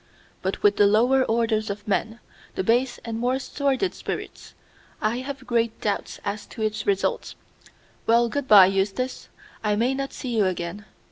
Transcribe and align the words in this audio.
But 0.41 0.63
with 0.63 0.77
the 0.77 0.87
lower 0.87 1.23
orders 1.23 1.69
of 1.69 1.87
men, 1.87 2.19
the 2.55 2.63
base 2.63 2.99
and 3.05 3.19
more 3.19 3.37
sordid 3.37 3.93
spirits, 3.93 4.55
I 4.99 5.17
have 5.17 5.45
grave 5.45 5.79
doubts 5.79 6.19
as 6.25 6.47
to 6.47 6.63
its 6.63 6.87
results. 6.87 7.35
Well, 8.07 8.27
good 8.27 8.47
by, 8.47 8.65
Eustace, 8.65 9.29
I 9.63 9.75
may 9.75 9.93
not 9.93 10.11
see 10.11 10.35
you 10.35 10.45
again. 10.45 10.85